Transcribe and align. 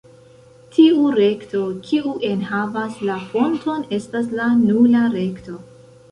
Tiu 0.75 1.09
rekto 1.17 1.59
kiu 1.89 2.13
enhavas 2.29 2.95
la 3.09 3.17
fonton 3.33 3.83
estas 3.99 4.31
la 4.39 4.47
"nula" 4.63 5.03
rekto. 5.17 5.59